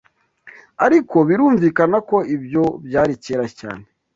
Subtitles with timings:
[0.85, 3.85] Ariko birumvikana ko ibyo byari kera cyane.